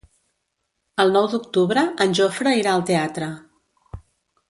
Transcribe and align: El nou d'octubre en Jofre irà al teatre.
El 1.03 1.13
nou 1.17 1.27
d'octubre 1.35 1.83
en 2.07 2.17
Jofre 2.21 2.57
irà 2.63 2.75
al 2.79 2.89
teatre. 2.91 3.29